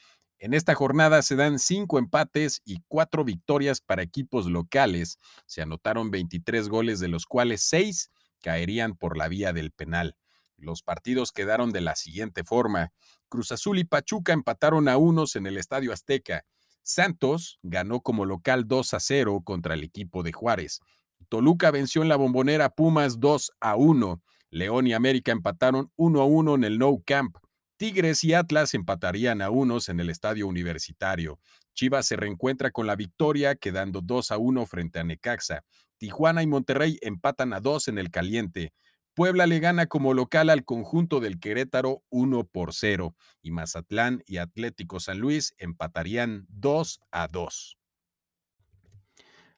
En 0.44 0.54
esta 0.54 0.76
jornada 0.76 1.22
se 1.22 1.38
dan 1.38 1.58
cinco 1.58 1.98
empates 1.98 2.62
y 2.66 2.82
cuatro 2.90 3.24
victorias 3.24 3.80
para 3.80 4.02
equipos 4.02 4.46
locales. 4.46 5.18
Se 5.46 5.62
anotaron 5.62 6.12
23 6.12 6.68
goles, 6.68 7.00
de 7.00 7.08
los 7.08 7.26
cuales 7.26 7.62
seis 7.62 8.12
caerían 8.42 8.98
por 8.98 9.16
la 9.16 9.30
vía 9.30 9.54
del 9.54 9.72
penal. 9.72 10.18
Los 10.58 10.84
partidos 10.84 11.32
quedaron 11.32 11.72
de 11.72 11.80
la 11.80 11.96
siguiente 11.96 12.44
forma. 12.44 12.92
Cruz 13.30 13.54
Azul 13.54 13.80
y 13.80 13.86
Pachuca 13.86 14.34
empataron 14.34 14.90
a 14.90 14.98
unos 14.98 15.38
en 15.38 15.48
el 15.48 15.58
Estadio 15.58 15.94
Azteca. 15.94 16.44
Santos 16.82 17.58
ganó 17.64 18.02
como 18.02 18.26
local 18.26 18.68
2 18.68 18.96
a 18.96 19.00
0 19.00 19.44
contra 19.46 19.76
el 19.76 19.84
equipo 19.86 20.24
de 20.24 20.34
Juárez. 20.34 20.82
Toluca 21.30 21.72
venció 21.72 22.02
en 22.02 22.10
la 22.10 22.18
bombonera 22.18 22.70
Pumas 22.70 23.22
2 23.22 23.54
a 23.62 23.78
1. 23.78 24.22
León 24.50 24.88
y 24.88 24.94
América 24.94 25.32
empataron 25.32 25.90
1 25.96 26.22
a 26.22 26.26
1 26.26 26.56
en 26.56 26.64
el 26.66 26.80
No 26.80 27.02
Camp. 27.06 27.38
Tigres 27.84 28.24
y 28.24 28.34
Atlas 28.34 28.74
empatarían 28.76 29.42
a 29.42 29.50
unos 29.50 29.90
en 29.90 30.00
el 30.00 30.10
estadio 30.10 30.48
universitario. 30.48 31.38
Chivas 31.74 32.08
se 32.08 32.16
reencuentra 32.16 32.72
con 32.72 32.88
la 32.88 32.96
victoria, 32.96 33.56
quedando 33.56 34.00
2 34.00 34.32
a 34.32 34.38
1 34.38 34.66
frente 34.68 35.00
a 35.00 35.04
Necaxa. 35.04 35.66
Tijuana 35.98 36.42
y 36.44 36.48
Monterrey 36.48 36.98
empatan 37.02 37.52
a 37.52 37.60
2 37.60 37.90
en 37.90 37.98
el 37.98 38.10
caliente. 38.10 38.72
Puebla 39.14 39.48
le 39.48 39.60
gana 39.60 39.88
como 39.88 40.14
local 40.14 40.50
al 40.50 40.64
conjunto 40.64 41.20
del 41.20 41.42
Querétaro 41.42 42.02
1 42.10 42.46
por 42.46 42.74
0 42.74 43.18
y 43.42 43.52
Mazatlán 43.52 44.24
y 44.28 44.38
Atlético 44.38 45.02
San 45.02 45.20
Luis 45.20 45.54
empatarían 45.58 46.46
2 46.48 47.02
a 47.12 47.28
2. 47.28 47.78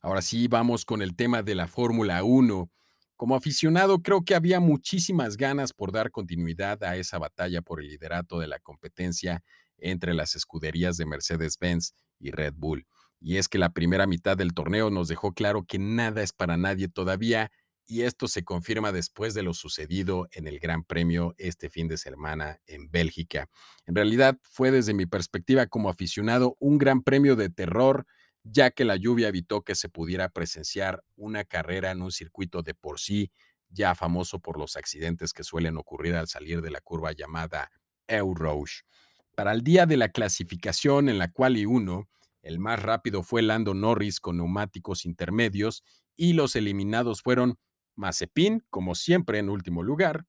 Ahora 0.01 0.23
sí, 0.23 0.47
vamos 0.47 0.83
con 0.83 1.03
el 1.03 1.15
tema 1.15 1.43
de 1.43 1.53
la 1.53 1.67
Fórmula 1.67 2.23
1. 2.23 2.71
Como 3.17 3.35
aficionado, 3.35 4.01
creo 4.01 4.25
que 4.25 4.35
había 4.35 4.59
muchísimas 4.59 5.37
ganas 5.37 5.71
por 5.71 5.93
dar 5.93 6.11
continuidad 6.11 6.83
a 6.83 6.97
esa 6.97 7.17
batalla 7.17 7.61
por 7.61 7.81
el 7.81 7.87
liderato 7.87 8.39
de 8.39 8.47
la 8.47 8.59
competencia 8.59 9.41
entre 9.77 10.13
las 10.13 10.35
escuderías 10.35 10.97
de 10.97 11.05
Mercedes-Benz 11.05 11.93
y 12.19 12.31
Red 12.31 12.53
Bull. 12.57 12.85
Y 13.21 13.37
es 13.37 13.47
que 13.47 13.57
la 13.57 13.69
primera 13.69 14.05
mitad 14.05 14.35
del 14.35 14.53
torneo 14.53 14.89
nos 14.89 15.07
dejó 15.07 15.33
claro 15.33 15.63
que 15.65 15.79
nada 15.79 16.21
es 16.21 16.33
para 16.33 16.57
nadie 16.57 16.89
todavía, 16.89 17.51
y 17.87 18.01
esto 18.01 18.27
se 18.27 18.43
confirma 18.43 18.91
después 18.91 19.33
de 19.33 19.43
lo 19.43 19.53
sucedido 19.53 20.27
en 20.31 20.47
el 20.47 20.59
Gran 20.59 20.83
Premio 20.83 21.35
este 21.37 21.69
fin 21.69 21.87
de 21.87 21.97
semana 21.97 22.59
en 22.65 22.89
Bélgica. 22.89 23.47
En 23.85 23.95
realidad 23.95 24.37
fue 24.41 24.71
desde 24.71 24.93
mi 24.93 25.05
perspectiva 25.05 25.67
como 25.67 25.89
aficionado 25.89 26.57
un 26.59 26.79
gran 26.79 27.03
premio 27.03 27.35
de 27.35 27.49
terror 27.49 28.05
ya 28.45 28.69
que 28.71 28.85
la 28.85 28.95
lluvia 28.95 29.27
evitó 29.27 29.63
que 29.63 29.73
se 29.73 29.89
pudiera 29.89 30.29
presenciar 30.29 31.03
una 31.15 31.43
carrera 31.43 31.91
en 31.91 32.01
un 32.01 32.11
circuito 32.11 32.61
de 32.61 32.75
por 32.75 32.99
sí 32.99 33.31
ya 33.69 33.95
famoso 33.95 34.39
por 34.39 34.57
los 34.57 34.77
accidentes 34.77 35.33
que 35.33 35.43
suelen 35.43 35.77
ocurrir 35.77 36.15
al 36.15 36.27
salir 36.27 36.61
de 36.61 36.71
la 36.71 36.79
curva 36.79 37.11
llamada 37.11 37.71
Rouge. 38.07 38.83
Para 39.35 39.51
el 39.51 39.61
día 39.61 39.85
de 39.85 39.97
la 39.97 40.09
clasificación 40.09 41.09
en 41.09 41.17
la 41.17 41.31
cual 41.31 41.57
y 41.57 41.65
uno, 41.65 42.07
el 42.41 42.59
más 42.59 42.81
rápido 42.81 43.23
fue 43.23 43.41
Lando 43.41 43.73
Norris 43.73 44.19
con 44.19 44.37
neumáticos 44.37 45.05
intermedios 45.05 45.83
y 46.15 46.33
los 46.33 46.55
eliminados 46.55 47.21
fueron 47.21 47.57
Mazepin, 47.95 48.63
como 48.69 48.93
siempre 48.93 49.39
en 49.39 49.49
último 49.49 49.81
lugar, 49.81 50.25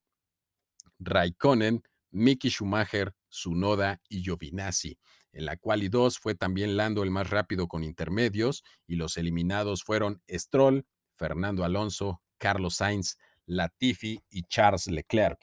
Raikkonen, 0.99 1.82
Mickey 2.11 2.50
Schumacher, 2.50 3.14
Sunoda 3.28 4.00
y 4.08 4.23
Giovinazzi. 4.23 4.99
En 5.37 5.45
la 5.45 5.59
quali 5.59 5.90
2 5.90 6.19
fue 6.19 6.35
también 6.35 6.78
Lando 6.78 7.02
el 7.02 7.11
más 7.11 7.28
rápido 7.28 7.69
con 7.69 7.85
intermedios 7.85 8.64
y 8.87 8.97
los 8.97 9.19
eliminados 9.19 9.85
fueron 9.85 10.23
Stroll, 10.31 10.87
Fernando 11.14 11.62
Alonso, 11.62 12.23
Carlos 12.38 12.76
Sainz, 12.76 13.19
Latifi 13.45 14.19
y 14.31 14.45
Charles 14.45 14.87
Leclerc. 14.87 15.38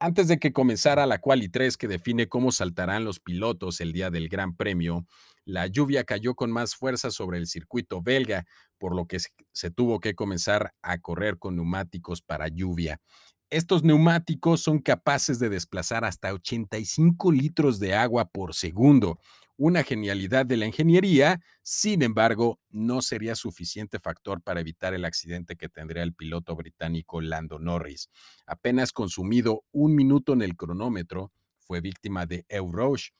Antes 0.00 0.26
de 0.26 0.38
que 0.38 0.52
comenzara 0.52 1.06
la 1.06 1.20
quali 1.20 1.48
3 1.48 1.76
que 1.76 1.86
define 1.86 2.28
cómo 2.28 2.50
saltarán 2.50 3.04
los 3.04 3.20
pilotos 3.20 3.80
el 3.80 3.92
día 3.92 4.10
del 4.10 4.28
Gran 4.28 4.56
Premio, 4.56 5.06
la 5.44 5.68
lluvia 5.68 6.02
cayó 6.02 6.34
con 6.34 6.50
más 6.50 6.74
fuerza 6.74 7.12
sobre 7.12 7.38
el 7.38 7.46
circuito 7.46 8.02
belga, 8.02 8.46
por 8.78 8.96
lo 8.96 9.06
que 9.06 9.18
se 9.52 9.70
tuvo 9.70 10.00
que 10.00 10.16
comenzar 10.16 10.74
a 10.82 10.98
correr 10.98 11.38
con 11.38 11.54
neumáticos 11.54 12.20
para 12.20 12.48
lluvia. 12.48 13.00
Estos 13.48 13.84
neumáticos 13.84 14.60
son 14.60 14.80
capaces 14.80 15.38
de 15.38 15.48
desplazar 15.48 16.04
hasta 16.04 16.32
85 16.32 17.30
litros 17.30 17.78
de 17.78 17.94
agua 17.94 18.28
por 18.28 18.54
segundo. 18.54 19.20
Una 19.56 19.84
genialidad 19.84 20.44
de 20.44 20.56
la 20.56 20.66
ingeniería, 20.66 21.40
sin 21.62 22.02
embargo, 22.02 22.58
no 22.70 23.02
sería 23.02 23.36
suficiente 23.36 24.00
factor 24.00 24.42
para 24.42 24.60
evitar 24.60 24.94
el 24.94 25.04
accidente 25.04 25.54
que 25.54 25.68
tendría 25.68 26.02
el 26.02 26.12
piloto 26.12 26.56
británico 26.56 27.20
Lando 27.20 27.60
Norris. 27.60 28.10
Apenas 28.46 28.90
consumido 28.90 29.62
un 29.70 29.94
minuto 29.94 30.32
en 30.32 30.42
el 30.42 30.56
cronómetro, 30.56 31.30
fue 31.60 31.80
víctima 31.80 32.26
de 32.26 32.44
Rouge, 32.50 33.10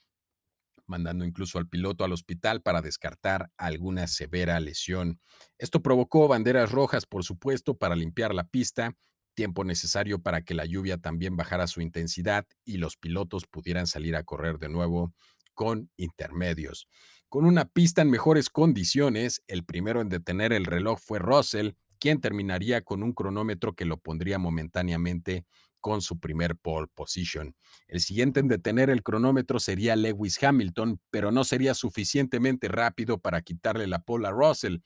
mandando 0.87 1.25
incluso 1.25 1.59
al 1.59 1.69
piloto 1.69 2.03
al 2.03 2.13
hospital 2.13 2.63
para 2.63 2.83
descartar 2.83 3.53
alguna 3.57 4.09
severa 4.09 4.59
lesión. 4.59 5.21
Esto 5.57 5.83
provocó 5.83 6.27
banderas 6.27 6.73
rojas, 6.73 7.07
por 7.07 7.23
supuesto, 7.23 7.77
para 7.77 7.95
limpiar 7.95 8.35
la 8.35 8.45
pista 8.45 8.97
tiempo 9.37 9.63
necesario 9.63 10.21
para 10.21 10.43
que 10.43 10.55
la 10.55 10.65
lluvia 10.65 10.99
también 10.99 11.37
bajara 11.37 11.69
su 11.69 11.81
intensidad 11.81 12.45
y 12.65 12.79
los 12.79 12.97
pilotos 12.97 13.47
pudieran 13.47 13.87
salir 13.87 14.17
a 14.17 14.25
correr 14.25 14.59
de 14.59 14.69
nuevo 14.69 15.15
con 15.55 15.91
intermedios. 15.97 16.89
Con 17.29 17.45
una 17.45 17.67
pista 17.67 18.03
en 18.03 18.11
mejores 18.11 18.51
condiciones, 18.51 19.43
el 19.47 19.65
primero 19.65 20.01
en 20.01 20.09
detener 20.09 20.53
el 20.53 20.65
reloj 20.65 20.99
fue 21.01 21.21
Russell, 21.21 21.73
quien 22.01 22.21
terminaría 22.21 22.83
con 22.83 23.03
un 23.03 23.13
cronómetro 23.13 23.75
que 23.75 23.85
lo 23.85 23.99
pondría 23.99 24.39
momentáneamente 24.39 25.45
con 25.81 26.03
su 26.03 26.19
primer 26.19 26.57
pole 26.57 26.89
position. 26.95 27.55
El 27.87 28.01
siguiente 28.01 28.41
en 28.41 28.49
detener 28.49 28.91
el 28.91 29.03
cronómetro 29.03 29.61
sería 29.61 29.95
Lewis 29.97 30.43
Hamilton, 30.43 31.01
pero 31.11 31.31
no 31.31 31.45
sería 31.45 31.75
suficientemente 31.75 32.69
rápido 32.69 33.19
para 33.19 33.43
quitarle 33.43 33.87
la 33.87 34.01
pole 34.01 34.27
a 34.27 34.33
Russell, 34.33 34.79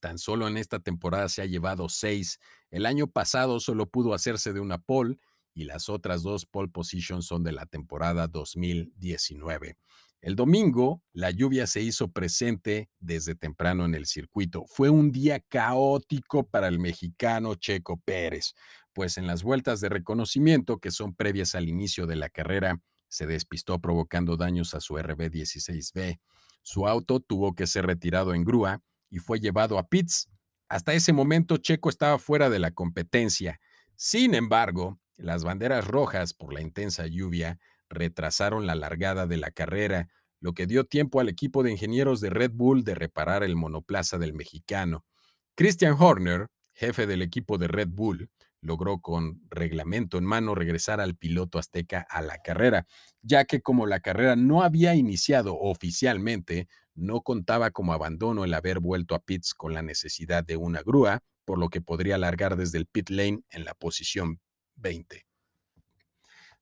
tan 0.00 0.18
solo 0.18 0.48
en 0.48 0.56
esta 0.56 0.80
temporada 0.80 1.28
se 1.28 1.42
ha 1.42 1.46
llevado 1.46 1.88
seis. 1.88 2.40
El 2.70 2.86
año 2.86 3.06
pasado 3.06 3.60
solo 3.60 3.88
pudo 3.88 4.14
hacerse 4.14 4.52
de 4.52 4.58
una 4.60 4.78
pole 4.78 5.18
y 5.54 5.64
las 5.64 5.90
otras 5.90 6.22
dos 6.22 6.46
pole 6.46 6.70
positions 6.70 7.26
son 7.26 7.44
de 7.44 7.52
la 7.52 7.66
temporada 7.66 8.26
2019. 8.26 9.76
El 10.22 10.36
domingo, 10.36 11.02
la 11.12 11.32
lluvia 11.32 11.66
se 11.66 11.80
hizo 11.80 12.12
presente 12.12 12.88
desde 13.00 13.34
temprano 13.34 13.84
en 13.84 13.96
el 13.96 14.06
circuito. 14.06 14.64
Fue 14.68 14.88
un 14.88 15.10
día 15.10 15.40
caótico 15.40 16.46
para 16.48 16.68
el 16.68 16.78
mexicano 16.78 17.56
Checo 17.56 17.96
Pérez, 17.96 18.54
pues 18.92 19.18
en 19.18 19.26
las 19.26 19.42
vueltas 19.42 19.80
de 19.80 19.88
reconocimiento 19.88 20.78
que 20.78 20.92
son 20.92 21.12
previas 21.12 21.56
al 21.56 21.68
inicio 21.68 22.06
de 22.06 22.14
la 22.14 22.28
carrera, 22.28 22.80
se 23.08 23.26
despistó 23.26 23.80
provocando 23.80 24.36
daños 24.36 24.74
a 24.74 24.80
su 24.80 24.94
RB16B. 24.94 26.20
Su 26.62 26.86
auto 26.86 27.18
tuvo 27.18 27.56
que 27.56 27.66
ser 27.66 27.86
retirado 27.86 28.32
en 28.32 28.44
grúa 28.44 28.80
y 29.10 29.18
fue 29.18 29.40
llevado 29.40 29.76
a 29.76 29.88
pits. 29.88 30.30
Hasta 30.68 30.94
ese 30.94 31.12
momento 31.12 31.56
Checo 31.56 31.88
estaba 31.88 32.16
fuera 32.18 32.48
de 32.48 32.60
la 32.60 32.70
competencia. 32.70 33.60
Sin 33.96 34.36
embargo, 34.36 35.00
las 35.16 35.42
banderas 35.42 35.84
rojas 35.84 36.32
por 36.32 36.54
la 36.54 36.60
intensa 36.60 37.08
lluvia 37.08 37.58
retrasaron 37.92 38.66
la 38.66 38.74
largada 38.74 39.26
de 39.26 39.36
la 39.36 39.50
carrera, 39.50 40.08
lo 40.40 40.54
que 40.54 40.66
dio 40.66 40.84
tiempo 40.84 41.20
al 41.20 41.28
equipo 41.28 41.62
de 41.62 41.70
ingenieros 41.70 42.20
de 42.20 42.30
Red 42.30 42.52
Bull 42.52 42.82
de 42.82 42.94
reparar 42.94 43.44
el 43.44 43.54
monoplaza 43.54 44.18
del 44.18 44.34
mexicano. 44.34 45.04
Christian 45.54 45.96
Horner, 45.98 46.48
jefe 46.72 47.06
del 47.06 47.22
equipo 47.22 47.58
de 47.58 47.68
Red 47.68 47.88
Bull, 47.90 48.28
logró 48.60 49.00
con 49.00 49.42
reglamento 49.50 50.18
en 50.18 50.24
mano 50.24 50.54
regresar 50.54 51.00
al 51.00 51.16
piloto 51.16 51.58
azteca 51.58 52.06
a 52.08 52.22
la 52.22 52.38
carrera, 52.38 52.86
ya 53.20 53.44
que 53.44 53.60
como 53.60 53.86
la 53.86 54.00
carrera 54.00 54.36
no 54.36 54.62
había 54.62 54.94
iniciado 54.94 55.58
oficialmente, 55.58 56.68
no 56.94 57.20
contaba 57.20 57.70
como 57.70 57.92
abandono 57.92 58.44
el 58.44 58.54
haber 58.54 58.80
vuelto 58.80 59.14
a 59.14 59.20
pits 59.20 59.54
con 59.54 59.74
la 59.74 59.82
necesidad 59.82 60.44
de 60.44 60.56
una 60.56 60.82
grúa, 60.82 61.22
por 61.44 61.58
lo 61.58 61.68
que 61.68 61.80
podría 61.80 62.18
largar 62.18 62.56
desde 62.56 62.78
el 62.78 62.86
pit 62.86 63.10
lane 63.10 63.42
en 63.50 63.64
la 63.64 63.74
posición 63.74 64.40
20. 64.76 65.31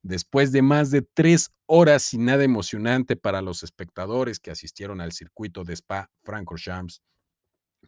Después 0.01 0.51
de 0.51 0.61
más 0.61 0.91
de 0.91 1.01
tres 1.01 1.51
horas 1.65 2.03
sin 2.03 2.25
nada 2.25 2.43
emocionante 2.43 3.15
para 3.15 3.41
los 3.41 3.63
espectadores 3.63 4.39
que 4.39 4.51
asistieron 4.51 5.01
al 5.01 5.11
circuito 5.11 5.63
de 5.63 5.73
Spa 5.73 6.09
Francorchamps, 6.23 7.01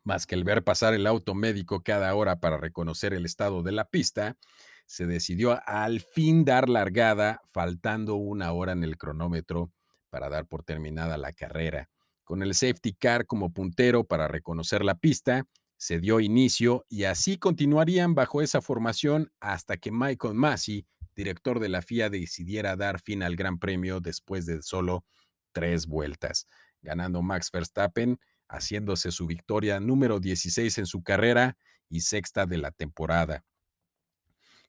más 0.04 0.26
que 0.26 0.36
el 0.36 0.44
ver 0.44 0.64
pasar 0.64 0.94
el 0.94 1.08
auto 1.08 1.36
médico 1.36 1.82
cada 1.84 2.14
hora 2.16 2.40
para 2.40 2.58
reconocer 2.58 3.14
el 3.14 3.26
estado 3.26 3.64
de 3.64 3.72
la 3.72 3.86
pista, 3.86 4.38
se 4.86 5.06
decidió 5.06 5.60
al 5.66 6.02
fin 6.02 6.46
dar 6.46 6.68
largada, 6.68 7.42
faltando 7.52 8.16
una 8.16 8.52
hora 8.52 8.74
en 8.74 8.84
el 8.84 8.98
cronómetro 8.98 9.72
para 10.10 10.30
dar 10.30 10.46
por 10.46 10.64
terminada 10.64 11.18
la 11.18 11.32
carrera. 11.32 11.90
Con 12.24 12.44
el 12.44 12.54
safety 12.54 12.94
car 12.94 13.26
como 13.26 13.54
puntero 13.54 14.04
para 14.04 14.28
reconocer 14.28 14.84
la 14.84 14.96
pista, 14.96 15.46
se 15.78 16.00
dio 16.00 16.20
inicio 16.20 16.86
y 16.90 17.04
así 17.06 17.38
continuarían 17.38 18.16
bajo 18.16 18.42
esa 18.42 18.62
formación 18.62 19.32
hasta 19.40 19.78
que 19.78 19.92
Michael 19.92 20.34
Massey, 20.34 20.86
director 21.16 21.60
de 21.60 21.70
la 21.70 21.82
FIA, 21.82 22.10
decidiera 22.10 22.76
dar 22.76 23.00
fin 23.00 23.24
al 23.24 23.36
Gran 23.36 23.60
Premio 23.60 24.00
después 24.00 24.46
de 24.46 24.62
solo 24.62 25.06
tres 25.52 25.88
vueltas, 25.88 26.48
ganando 26.82 27.22
Max 27.22 27.50
Verstappen, 27.52 28.20
haciéndose 28.48 29.12
su 29.12 29.26
victoria 29.26 29.80
número 29.80 30.20
16 30.20 30.78
en 30.78 30.86
su 30.86 31.04
carrera 31.04 31.58
y 31.90 32.02
sexta 32.02 32.46
de 32.46 32.58
la 32.58 32.72
temporada. 32.72 33.46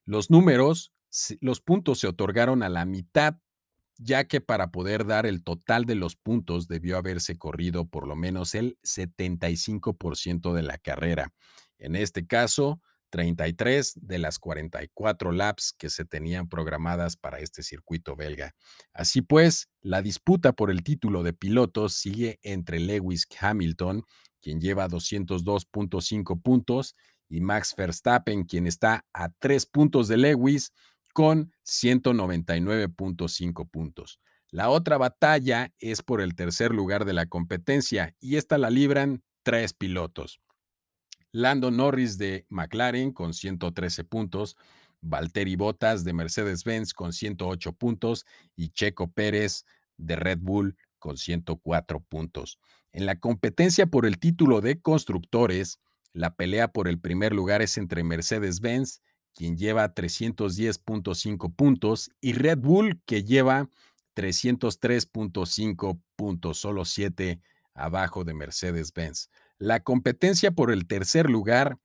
Los 0.05 0.31
números, 0.31 0.93
los 1.41 1.61
puntos 1.61 2.01
se 2.01 2.07
otorgaron 2.07 2.63
a 2.63 2.69
la 2.69 2.85
mitad, 2.85 3.37
ya 3.97 4.25
que 4.25 4.41
para 4.41 4.71
poder 4.71 5.07
dar 5.07 5.25
el 5.27 5.43
total 5.43 5.85
de 5.85 5.95
los 5.95 6.17
puntos 6.17 6.69
debió 6.69 6.99
haberse 6.99 7.39
corrido 7.39 7.87
por 7.87 8.07
lo 8.07 8.17
menos 8.17 8.55
el 8.55 8.79
75% 8.83 10.53
de 10.53 10.63
la 10.63 10.79
carrera. 10.79 11.33
En 11.79 11.97
este 11.97 12.27
caso, 12.27 12.81
33 13.15 14.01
de 14.03 14.19
las 14.19 14.41
44 14.41 15.31
laps 15.31 15.73
que 15.79 15.89
se 15.89 16.05
tenían 16.05 16.49
programadas 16.49 17.17
para 17.17 17.39
este 17.39 17.63
circuito 17.63 18.17
belga. 18.17 18.57
Así 18.93 19.23
pues, 19.23 19.69
la 19.83 20.03
disputa 20.03 20.53
por 20.53 20.69
el 20.69 20.83
título 20.83 21.23
de 21.23 21.33
pilotos 21.33 21.95
sigue 21.95 22.41
entre 22.43 22.81
Lewis 22.81 23.29
Hamilton, 23.39 24.03
quien 24.41 24.61
lleva 24.61 24.89
202.5 24.89 26.43
puntos, 26.43 26.97
y 27.29 27.41
Max 27.41 27.75
Verstappen, 27.77 28.47
quien 28.47 28.67
está 28.67 29.07
a 29.13 29.29
tres 29.39 29.65
puntos 29.65 30.09
de 30.09 30.17
Lewis 30.17 30.73
con 31.13 31.53
199.5 31.65 33.71
puntos. 33.71 34.19
La 34.51 34.71
otra 34.71 34.99
batalla 34.99 35.73
es 35.79 36.03
por 36.03 36.21
el 36.21 36.35
tercer 36.35 36.73
lugar 36.73 37.05
de 37.05 37.13
la 37.13 37.27
competencia 37.27 38.17
y 38.19 38.39
esta 38.39 38.59
la 38.59 38.71
libran 38.71 39.23
tres 39.45 39.73
pilotos. 39.73 40.41
Lando 41.35 41.73
Norris 41.73 42.17
de 42.17 42.47
McLaren 42.49 43.11
con 43.11 43.35
113 43.35 44.05
puntos, 44.05 44.57
Valtteri 45.01 45.57
Bottas 45.57 46.05
de 46.05 46.13
Mercedes-Benz 46.13 46.95
con 46.95 47.13
108 47.13 47.73
puntos 47.73 48.25
y 48.55 48.69
Checo 48.69 49.11
Pérez 49.11 49.67
de 49.97 50.15
Red 50.15 50.39
Bull 50.41 50.77
con 51.01 51.17
104 51.17 51.99
puntos. 51.99 52.61
En 52.93 53.05
la 53.05 53.19
competencia 53.19 53.87
por 53.87 54.07
el 54.07 54.21
título 54.21 54.61
de 54.61 54.81
constructores, 54.81 55.81
la 56.13 56.37
pelea 56.37 56.69
por 56.69 56.87
el 56.87 57.01
primer 57.01 57.33
lugar 57.33 57.63
es 57.63 57.79
entre 57.79 58.05
Mercedes-Benz, 58.05 59.03
quien 59.35 59.57
lleva 59.57 59.93
310.5 59.93 61.53
puntos, 61.53 62.13
y 62.21 62.35
Red 62.35 62.59
Bull, 62.59 63.03
que 63.07 63.25
lleva 63.25 63.69
303.5 64.15 66.01
puntos, 66.15 66.59
solo 66.59 66.85
7 66.85 67.41
abajo 67.75 68.23
de 68.23 68.35
Mercedes-Benz. 68.35 69.31
La 69.65 69.81
competencia 69.81 70.51
por 70.51 70.71
el 70.71 70.87
tercer 70.87 71.31
lugar 71.31 71.79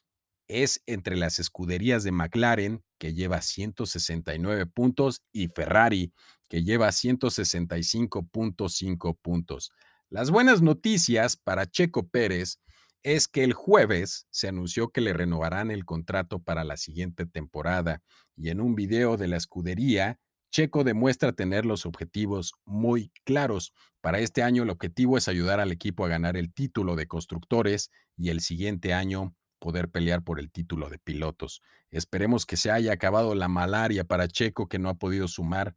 es 0.50 0.84
entre 0.86 1.16
las 1.16 1.40
escuderías 1.40 2.04
de 2.04 2.12
McLaren, 2.12 2.84
que 2.98 3.14
lleva 3.14 3.42
169 3.42 4.66
puntos, 4.66 5.22
y 5.32 5.48
Ferrari, 5.48 6.12
que 6.50 6.66
lleva 6.66 6.90
165.5 6.90 9.18
puntos. 9.22 9.72
Las 10.10 10.30
buenas 10.30 10.62
noticias 10.62 11.38
para 11.38 11.68
Checo 11.68 12.10
Pérez 12.10 12.60
es 13.02 13.30
que 13.30 13.46
el 13.46 13.54
jueves 13.54 14.28
se 14.30 14.50
anunció 14.50 14.90
que 14.90 15.00
le 15.00 15.14
renovarán 15.14 15.72
el 15.72 15.86
contrato 15.86 16.40
para 16.40 16.66
la 16.66 16.76
siguiente 16.76 17.28
temporada 17.28 18.02
y 18.36 18.50
en 18.50 18.60
un 18.60 18.76
video 18.76 19.16
de 19.16 19.30
la 19.30 19.38
escudería, 19.38 20.20
Checo 20.52 20.84
demuestra 20.84 21.34
tener 21.34 21.66
los 21.66 21.86
objetivos 21.86 22.54
muy 22.66 23.12
claros. 23.24 23.74
Para 24.02 24.20
este 24.20 24.42
año 24.42 24.64
el 24.64 24.70
objetivo 24.70 25.18
es 25.18 25.28
ayudar 25.28 25.60
al 25.60 25.72
equipo 25.72 26.06
a 26.06 26.10
ganar 26.10 26.38
el 26.38 26.54
título 26.54 26.96
de 26.96 27.08
constructores 27.08 27.92
y 28.18 28.30
el 28.30 28.42
siguiente 28.42 28.94
año 28.94 29.36
poder 29.60 29.90
pelear 29.90 30.24
por 30.24 30.40
el 30.40 30.52
título 30.52 30.90
de 30.90 30.98
pilotos. 31.00 31.62
Esperemos 31.92 32.46
que 32.46 32.58
se 32.58 32.72
haya 32.72 32.94
acabado 32.94 33.36
la 33.36 33.48
malaria 33.48 34.06
para 34.06 34.28
Checo 34.28 34.68
que 34.68 34.80
no 34.80 34.90
ha 34.90 34.96
podido 34.96 35.28
sumar 35.28 35.76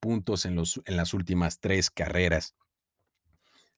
puntos 0.00 0.46
en, 0.46 0.56
los, 0.56 0.80
en 0.84 0.96
las 0.96 1.14
últimas 1.14 1.60
tres 1.60 1.90
carreras. 1.90 2.54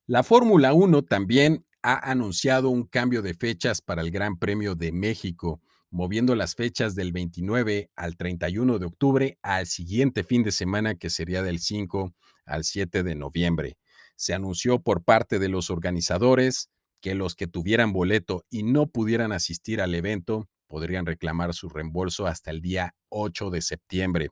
La 0.07 0.23
Fórmula 0.23 0.73
1 0.73 1.03
también 1.05 1.67
ha 1.83 2.11
anunciado 2.11 2.71
un 2.71 2.85
cambio 2.85 3.23
de 3.23 3.35
fechas 3.35 3.81
para 3.81 4.03
el 4.03 4.11
Gran 4.11 4.39
Premio 4.39 4.75
de 4.75 4.93
México, 4.93 5.61
moviendo 5.91 6.35
las 6.35 6.55
fechas 6.55 6.95
del 6.95 7.13
29 7.13 7.91
al 7.97 8.17
31 8.17 8.79
de 8.79 8.87
octubre 8.87 9.39
al 9.43 9.67
siguiente 9.67 10.25
fin 10.25 10.43
de 10.43 10.53
semana 10.53 10.95
que 10.95 11.11
sería 11.11 11.43
del 11.43 11.59
5 11.59 12.15
al 12.47 12.65
7 12.65 13.03
de 13.03 13.15
noviembre. 13.15 13.77
Se 14.17 14.35
anunció 14.35 14.81
por 14.81 15.03
parte 15.03 15.39
de 15.39 15.49
los 15.49 15.71
organizadores 15.71 16.71
que 17.01 17.15
los 17.15 17.35
que 17.35 17.47
tuvieran 17.47 17.93
boleto 17.93 18.45
y 18.51 18.63
no 18.63 18.87
pudieran 18.87 19.33
asistir 19.33 19.81
al 19.81 19.95
evento 19.95 20.49
podrían 20.71 21.05
reclamar 21.05 21.53
su 21.53 21.69
reembolso 21.69 22.27
hasta 22.27 22.51
el 22.51 22.63
día 22.63 22.95
8 23.09 23.51
de 23.51 23.61
septiembre. 23.61 24.29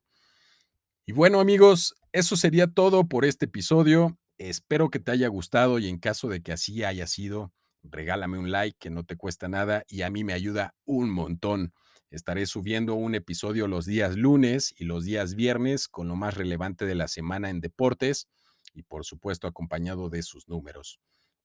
Y 1.05 1.12
bueno 1.12 1.40
amigos, 1.40 1.94
eso 2.12 2.37
sería 2.37 2.68
todo 2.68 3.09
por 3.09 3.25
este 3.25 3.47
episodio. 3.47 4.16
Espero 4.38 4.88
que 4.88 5.01
te 5.01 5.11
haya 5.11 5.27
gustado 5.29 5.81
y 5.81 5.88
en 5.88 5.99
caso 5.99 6.29
de 6.29 6.40
que 6.40 6.53
así 6.53 6.85
haya 6.85 7.07
sido, 7.09 7.53
regálame 7.83 8.38
un 8.38 8.51
like 8.51 8.77
que 8.79 8.91
no 8.91 9.05
te 9.05 9.17
cuesta 9.17 9.49
nada 9.49 9.85
y 9.88 10.03
a 10.03 10.11
mí 10.11 10.25
me 10.25 10.33
ayuda 10.33 10.75
un 10.85 11.11
montón. 11.11 11.73
Estaré 12.11 12.47
subiendo 12.47 12.95
un 12.95 13.14
episodio 13.14 13.69
los 13.69 13.85
días 13.85 14.17
lunes 14.17 14.75
y 14.79 14.85
los 14.85 15.05
días 15.05 15.35
viernes 15.35 15.88
con 15.88 16.09
lo 16.09 16.17
más 16.17 16.35
relevante 16.35 16.87
de 16.87 16.95
la 16.95 17.09
semana 17.09 17.51
en 17.51 17.61
deportes 17.61 18.29
y 18.73 18.83
por 18.83 19.05
supuesto 19.05 19.47
acompañado 19.47 20.09
de 20.09 20.23
sus 20.23 20.49
números. 20.49 21.01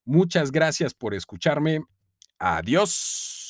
Muchas 0.05 0.51
gracias 0.51 0.93
por 0.93 1.13
escucharme. 1.13 1.83
Adiós. 2.39 3.42